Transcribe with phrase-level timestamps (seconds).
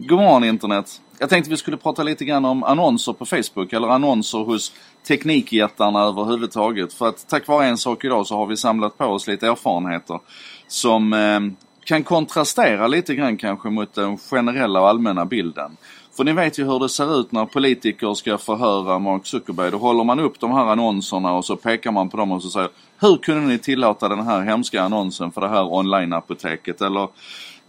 [0.00, 1.00] God morgon internet!
[1.18, 4.72] Jag tänkte vi skulle prata lite grann om annonser på Facebook eller annonser hos
[5.08, 6.92] teknikjättarna överhuvudtaget.
[6.92, 10.20] För att tack vare en sak idag så har vi samlat på oss lite erfarenheter
[10.68, 11.40] som eh,
[11.84, 15.76] kan kontrastera lite grann kanske mot den generella och allmänna bilden.
[16.16, 19.70] För ni vet ju hur det ser ut när politiker ska förhöra Mark Zuckerberg.
[19.70, 22.50] Då håller man upp de här annonserna och så pekar man på dem och så
[22.50, 22.68] säger
[23.00, 26.82] Hur kunde ni tillåta den här hemska annonsen för det här online-apoteket?
[26.82, 27.08] Eller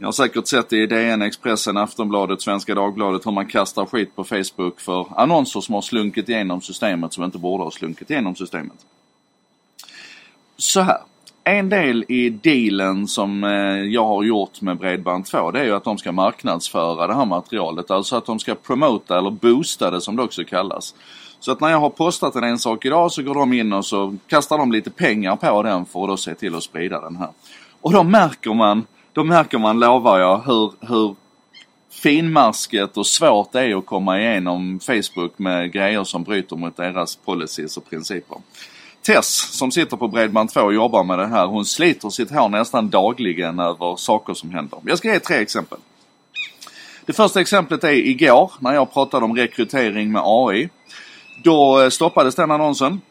[0.01, 4.15] jag har säkert sett det i DN, Expressen, Aftonbladet, Svenska Dagbladet hur man kastar skit
[4.15, 8.35] på Facebook för annonser som har slunkit igenom systemet som inte borde ha slunkit igenom
[8.35, 8.85] systemet.
[10.57, 10.97] Så här.
[11.43, 13.49] En del i dealen som eh,
[13.83, 17.91] jag har gjort med Bredband2 det är ju att de ska marknadsföra det här materialet.
[17.91, 20.95] Alltså att de ska promota eller boosta det som det också kallas.
[21.39, 23.85] Så att när jag har postat en, en sak idag så går de in och
[23.85, 27.15] så kastar de lite pengar på den för att då se till att sprida den
[27.15, 27.29] här.
[27.81, 31.15] Och då märker man då märker man, lovar jag, hur, hur
[31.89, 37.15] finmasket och svårt det är att komma igenom Facebook med grejer som bryter mot deras
[37.15, 38.37] policies och principer.
[39.01, 42.89] Tess som sitter på Bredband2 och jobbar med det här, hon sliter sitt hår nästan
[42.89, 44.79] dagligen över saker som händer.
[44.85, 45.77] Jag ska ge tre exempel.
[47.05, 50.69] Det första exemplet är igår när jag pratade om rekrytering med AI.
[51.43, 53.01] Då eh, stoppades den annonsen.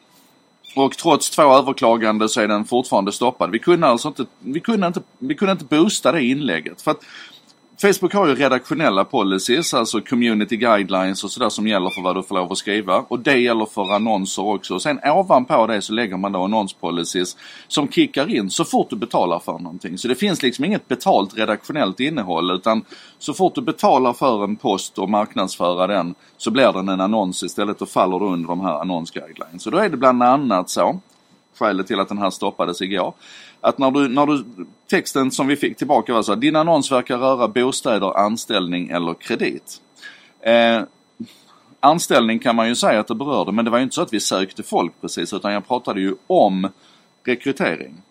[0.85, 3.51] Och trots två överklagande så är den fortfarande stoppad.
[3.51, 6.83] Vi kunde alltså inte, vi kunde inte, vi kunde inte boosta det inlägget.
[6.83, 7.01] För att
[7.81, 12.23] Facebook har ju redaktionella policies, alltså community guidelines och sådär som gäller för vad du
[12.23, 13.05] får lov att skriva.
[13.09, 14.75] Och det gäller för annonser också.
[14.75, 17.37] Och sen ovanpå det så lägger man då annonspolicies
[17.69, 19.99] som kickar in så fort du betalar för någonting.
[19.99, 22.85] Så det finns liksom inget betalt redaktionellt innehåll utan
[23.19, 27.43] så fort du betalar för en post och marknadsföra den så blir den en annons
[27.43, 29.63] istället och faller du under de här annonsguidelines.
[29.63, 31.01] Så då är det bland annat så,
[31.59, 33.15] skälet till att den här stoppades igår,
[33.61, 34.45] att när du, när du,
[34.91, 39.15] texten som vi fick tillbaka var så här, din annons verkar röra bostäder, anställning eller
[39.15, 39.81] kredit.
[40.41, 40.83] Eh,
[41.81, 44.13] anställning kan man ju säga att det berörde men det var ju inte så att
[44.13, 46.69] vi sökte folk precis utan jag pratade ju om
[47.25, 48.03] rekrytering.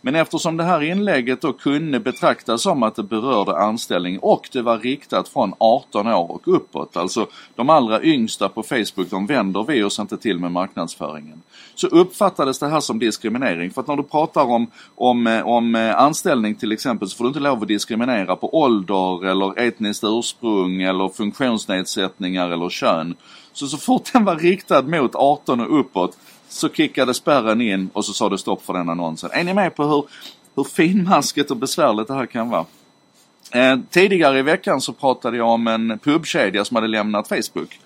[0.00, 4.62] Men eftersom det här inlägget då kunde betraktas som att det berörde anställning och det
[4.62, 9.64] var riktat från 18 år och uppåt, alltså de allra yngsta på Facebook, de vänder
[9.68, 11.42] vi oss inte till med marknadsföringen.
[11.74, 13.70] Så uppfattades det här som diskriminering.
[13.70, 17.40] För att när du pratar om, om, om anställning till exempel så får du inte
[17.40, 23.14] lov att diskriminera på ålder eller etniskt ursprung eller funktionsnedsättningar eller kön.
[23.52, 26.18] Så så fort den var riktad mot 18 och uppåt
[26.52, 29.30] så kickade spärren in och så sa det stopp för den annonsen.
[29.32, 30.04] Är ni med på hur,
[30.56, 32.66] hur finmaskigt och besvärligt det här kan vara?
[33.52, 37.80] Eh, tidigare i veckan så pratade jag om en pubkedja som hade lämnat Facebook.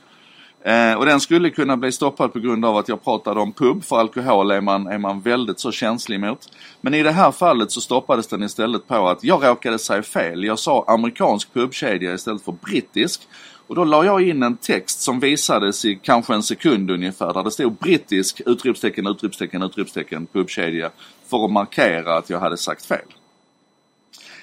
[0.67, 3.85] Eh, och den skulle kunna bli stoppad på grund av att jag pratade om pub,
[3.85, 6.49] för alkohol är man, är man väldigt så känslig mot.
[6.81, 10.45] Men i det här fallet så stoppades den istället på att jag råkade säga fel.
[10.45, 13.29] Jag sa amerikansk pubkedja istället för brittisk.
[13.67, 17.43] Och då la jag in en text som visades i kanske en sekund ungefär där
[17.43, 20.91] det stod brittisk utropstecken, utropstecken, utropstecken, pubkedja
[21.31, 23.07] för att markera att jag hade sagt fel.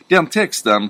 [0.07, 0.89] Den texten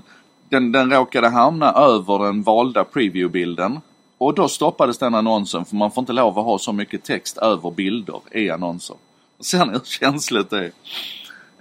[0.49, 3.79] den, den råkade hamna över den valda previewbilden
[4.21, 7.37] och då stoppades den annonsen för man får inte lov att ha så mycket text
[7.37, 8.95] över bilder i annonser.
[9.39, 10.71] Sen hur känsligt det är.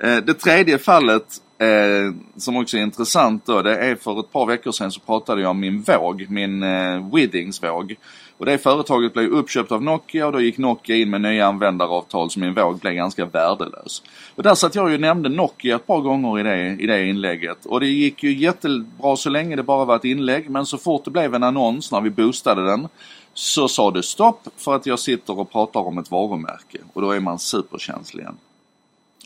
[0.02, 1.24] Eh, det tredje fallet
[1.58, 5.42] eh, som också är intressant då, det är för ett par veckor sedan så pratade
[5.42, 7.96] jag om min våg, min eh, Withings-våg.
[8.40, 12.30] Och det företaget blev uppköpt av Nokia och då gick Nokia in med nya användaravtal
[12.30, 14.02] så min våg blev ganska värdelös.
[14.34, 17.06] Och där satt jag ju och nämnde Nokia ett par gånger i det, i det
[17.06, 17.66] inlägget.
[17.66, 21.04] Och det gick ju jättebra så länge det bara var ett inlägg men så fort
[21.04, 22.88] det blev en annons när vi boostade den
[23.34, 27.10] så sa det stopp för att jag sitter och pratar om ett varumärke och då
[27.10, 28.36] är man superkänslig igen.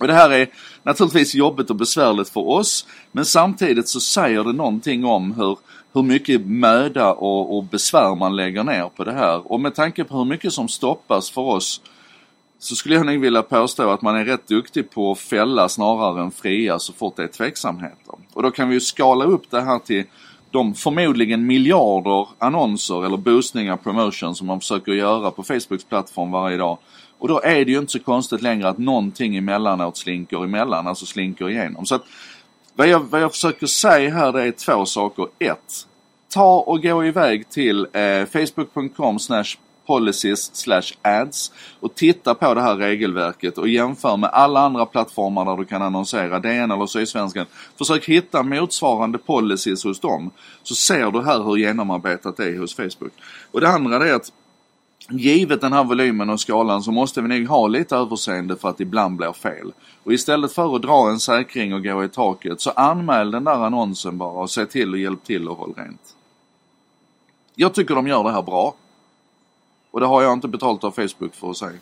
[0.00, 0.48] Och det här är
[0.82, 5.58] naturligtvis jobbigt och besvärligt för oss men samtidigt så säger det någonting om hur,
[5.92, 9.52] hur mycket möda och, och besvär man lägger ner på det här.
[9.52, 11.80] Och med tanke på hur mycket som stoppas för oss
[12.58, 16.22] så skulle jag nog vilja påstå att man är rätt duktig på att fälla snarare
[16.22, 18.14] än fria så fort det är tveksamheter.
[18.32, 20.04] Och då kan vi ju skala upp det här till
[20.54, 26.56] de förmodligen miljarder annonser eller boostningar, promotion som man försöker göra på Facebooks plattform varje
[26.56, 26.78] dag
[27.18, 31.06] och då är det ju inte så konstigt längre att någonting emellanåt slinker emellan, alltså
[31.06, 31.86] slinker igenom.
[31.86, 32.02] Så att
[32.74, 35.26] vad jag, vad jag försöker säga här det är två saker.
[35.38, 35.86] Ett,
[36.28, 39.18] ta och gå iväg till eh, facebook.com
[39.86, 45.44] policies slash ads och titta på det här regelverket och jämför med alla andra plattformar
[45.44, 47.46] där du kan annonsera, DN eller Sydsvenskan.
[47.78, 50.30] Försök hitta motsvarande policies hos dem
[50.62, 53.12] så ser du här hur genomarbetat det är hos Facebook.
[53.50, 54.32] Och det andra är att
[55.10, 58.78] Givet den här volymen och skalan så måste vi nog ha lite överseende för att
[58.78, 59.72] det ibland blir fel.
[60.04, 63.64] Och istället för att dra en säkring och gå i taket så anmäl den där
[63.64, 66.16] annonsen bara och se till och hjälp till och håll rent.
[67.54, 68.74] Jag tycker de gör det här bra.
[69.94, 71.78] Och det har jag inte betalt av Facebook för att säga.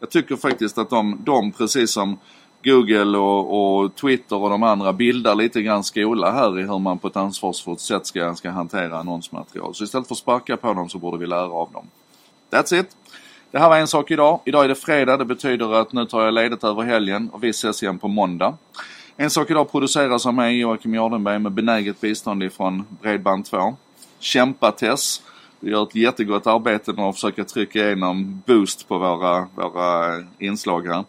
[0.00, 2.18] Jag tycker faktiskt att de, de precis som
[2.64, 6.98] Google och, och, Twitter och de andra bildar lite grann skola här i hur man
[6.98, 9.74] på ett ansvarsfullt sätt ska, ska hantera annonsmaterial.
[9.74, 11.86] Så istället för att sparka på dem så borde vi lära av dem.
[12.50, 12.96] That's it!
[13.50, 14.40] Det här var en sak idag.
[14.44, 15.16] Idag är det fredag.
[15.16, 18.54] Det betyder att nu tar jag ledigt över helgen och vi ses igen på måndag.
[19.16, 23.74] En sak idag produceras av mig, Joakim Jardenberg, med benäget bistånd ifrån Bredband2.
[24.18, 25.22] Kämpa Tess!
[25.60, 30.86] Vi gör ett jättegott arbete med att försöka trycka igenom boost på våra, våra inslag
[30.86, 31.04] här.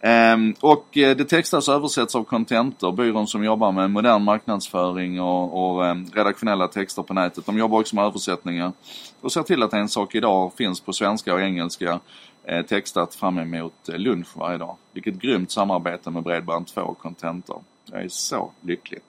[0.00, 5.20] Ehm, och eh, det textas och översätts av Contentor, byrån som jobbar med modern marknadsföring
[5.20, 7.46] och, och ehm, redaktionella texter på nätet.
[7.46, 8.72] De jobbar också med översättningar
[9.20, 12.00] och ser till att en sak idag finns på svenska och engelska
[12.44, 14.76] eh, textat fram emot eh, lunch varje dag.
[14.92, 17.62] Vilket grymt samarbete med Bredband2 och Contentor.
[17.92, 19.00] Jag är så lycklig.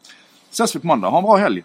[0.51, 1.09] Ses vi på måndag.
[1.09, 1.63] Ha en bra helg!